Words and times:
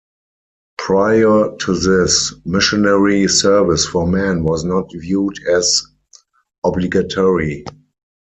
Prior 0.79 1.55
to 1.59 1.77
this, 1.77 2.33
missionary 2.43 3.27
service 3.27 3.85
for 3.85 4.07
men 4.07 4.41
was 4.43 4.63
not 4.65 4.89
viewed 4.95 5.35
as 5.47 5.83
obligatory. 6.63 7.65